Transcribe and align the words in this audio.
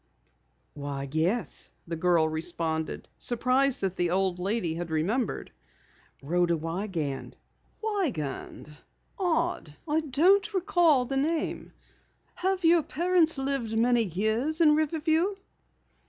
"Why, 0.73 1.07
yes," 1.11 1.71
the 1.87 1.95
girl 1.95 2.27
responded, 2.27 3.07
surprised 3.19 3.81
that 3.81 3.97
the 3.97 4.09
old 4.09 4.39
lady 4.39 4.73
had 4.73 4.89
remembered. 4.89 5.51
"Rhoda 6.23 6.57
Wiegand." 6.57 7.37
"Wiegand 7.83 8.75
odd, 9.19 9.75
I 9.87 9.99
don't 9.99 10.55
recall 10.55 11.05
the 11.05 11.17
name. 11.17 11.73
Have 12.33 12.65
your 12.65 12.81
parents 12.81 13.37
lived 13.37 13.77
many 13.77 14.01
years 14.01 14.59
in 14.59 14.73
Riverview?" 14.73 15.35